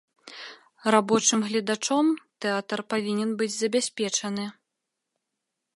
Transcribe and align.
Рабочым 0.95 1.39
гледачом 1.49 2.05
тэатр 2.45 2.79
павінен 2.93 3.29
быць 3.41 3.55
забяспечаны. 3.59 4.45